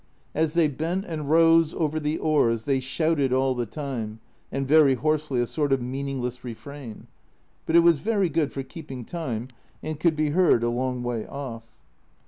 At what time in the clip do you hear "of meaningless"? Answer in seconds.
5.71-6.43